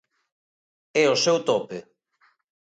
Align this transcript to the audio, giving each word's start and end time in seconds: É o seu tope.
É 1.03 1.05
o 1.13 1.21
seu 1.23 1.37
tope. 1.49 1.79